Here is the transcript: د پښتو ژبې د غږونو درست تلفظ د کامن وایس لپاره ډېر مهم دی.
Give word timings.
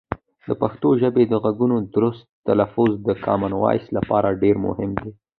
د 0.47 0.49
پښتو 0.61 0.89
ژبې 1.01 1.23
د 1.27 1.33
غږونو 1.43 1.77
درست 1.95 2.25
تلفظ 2.47 2.91
د 3.07 3.09
کامن 3.25 3.51
وایس 3.61 3.85
لپاره 3.97 4.37
ډېر 4.43 4.55
مهم 4.65 4.91
دی. 5.01 5.11